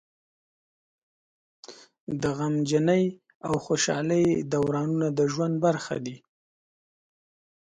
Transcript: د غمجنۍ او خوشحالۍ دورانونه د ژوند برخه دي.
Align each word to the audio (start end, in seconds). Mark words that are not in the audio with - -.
د 2.21 2.23
غمجنۍ 2.37 3.03
او 3.47 3.53
خوشحالۍ 3.65 4.25
دورانونه 4.51 5.07
د 5.17 5.19
ژوند 5.31 5.55
برخه 5.65 5.95
دي. 6.05 6.17